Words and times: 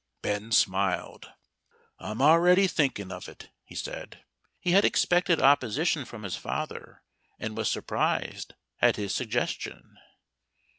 Ben 0.23 0.51
smiled. 0.51 1.31
"I'm 1.99 2.23
already 2.23 2.65
thinking 2.65 3.11
of 3.11 3.29
it," 3.29 3.51
he 3.63 3.75
said. 3.75 4.23
He 4.59 4.71
had 4.71 4.83
expected 4.83 5.39
opposition 5.39 6.05
from 6.05 6.23
his 6.23 6.35
father, 6.37 7.03
and 7.37 7.55
was 7.55 7.69
surprised 7.69 8.55
at 8.81 8.95
his 8.95 9.13
suggestion. 9.13 9.99